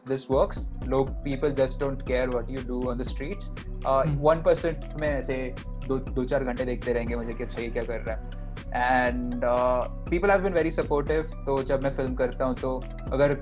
[0.09, 3.51] this works लोग people just don't care what you do on the streets
[4.21, 5.37] one percent में ऐसे
[5.87, 9.41] दो दो चार घंटे देखते रहेंगे मुझे कि अच्छा ये क्या कर रहा है। And
[10.11, 12.75] people have been very supportive तो जब मैं फ़िल्म करता हूँ तो
[13.13, 13.35] अगर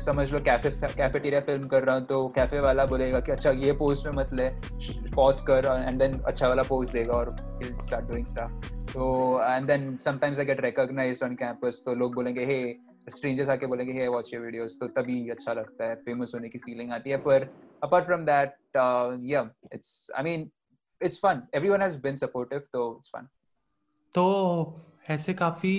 [0.00, 3.72] समझ लो कैफ़े कैफेटेरिया फ़िल्म कर रहा हूँ तो कैफ़े वाला बोलेगा कि अच्छा ये
[3.72, 4.48] पोज में मत ले
[5.14, 7.30] पॉज कर एंड देन अच्छा वाला पोज देगा और
[7.62, 12.44] स्टार्ट डूइंग स्टफ़ तो and then sometimes I get recognised on campus तो लोग बोलेंगे,
[12.44, 12.76] हे
[13.08, 16.58] स्ट्रेंजर्स आके बोलेंगे, हे वॉच योर वीडियोस तो तभी अच्छा लगता है फ़ेमस होने की
[16.58, 17.48] फीलिंग आती है। पर
[17.82, 18.56] अपार्ट फ्रॉम दैट
[19.24, 20.50] या it's I mean
[21.00, 23.28] it's fun everyone has been supportive तो इट्स फन
[24.14, 24.24] तो
[25.10, 25.74] ऐसे काफ़ी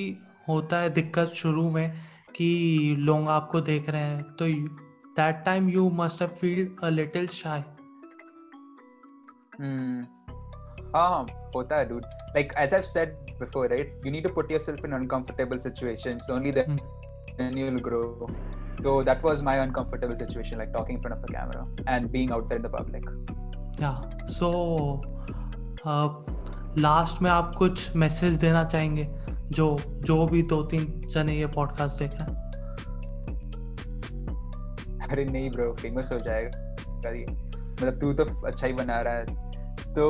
[0.47, 4.45] होता है दिक्कत शुरू में। कि लोग आपको देख रहे हैं तो
[5.19, 7.63] that time you must have feel a little shy
[9.59, 10.03] hmm
[10.95, 14.29] हाँ हाँ होता है dude like as I have said before right you need to
[14.33, 16.75] put yourself in uncomfortable situations only then
[17.37, 18.27] then you will grow
[18.83, 22.31] तो that was my uncomfortable situation like talking in front of a camera and being
[22.31, 23.05] out there in the public
[23.81, 24.51] या so
[26.79, 29.03] last में आप कुछ message देना चाहेंगे?
[29.51, 32.25] जो जो भी दो तीन जने ये पॉडकास्ट देख रहे
[35.07, 36.75] अरे नहीं ब्रो फ़ेमस हो जाएगा।
[37.73, 39.25] मतलब तू तो अच्छा ही बना रहा है।
[39.93, 40.05] तो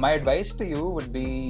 [0.00, 1.46] my advice to you would be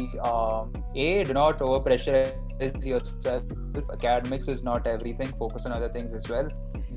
[1.02, 2.42] a do not over pressure
[2.86, 5.30] yourself academics is not everything.
[5.38, 6.48] Focus on other things as well.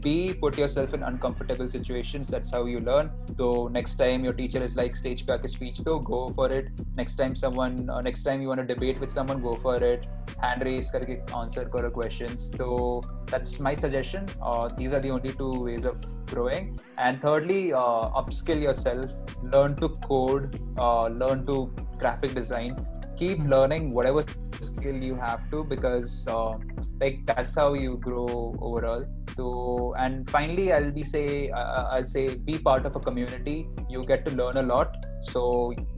[0.05, 2.27] b put yourself in uncomfortable situations.
[2.33, 3.11] That's how you learn.
[3.37, 3.47] So
[3.77, 6.69] next time your teacher is like stage back a speech though go for it.
[7.01, 10.07] Next time someone uh, next time you want to debate with someone go for it.
[10.43, 12.51] Hand raise karke answer karo questions.
[12.57, 13.01] So
[13.31, 14.27] that's my suggestion.
[14.41, 15.99] Uh, these are the only two ways of
[16.33, 16.77] growing.
[16.97, 19.11] And thirdly uh, upskill yourself.
[19.55, 20.59] Learn to code.
[20.77, 21.57] Uh, learn to
[21.97, 22.75] graphic design
[23.16, 24.22] keep learning whatever
[24.60, 26.52] skill you have to because uh,
[27.00, 29.04] like that's how you grow overall
[29.36, 34.02] so and finally i'll be say uh, i'll say be part of a community you
[34.04, 34.96] get to learn a lot
[35.32, 35.42] so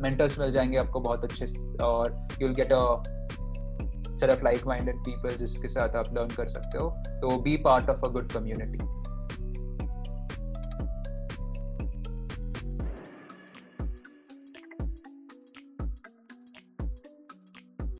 [0.04, 1.46] mentors मिल जाएंगे आपको बहुत अच्छे
[1.82, 2.84] और you'll get a
[4.16, 6.88] set of like minded people जिसके साथ आप learn कर सकते हो
[7.22, 8.84] तो be part of a good community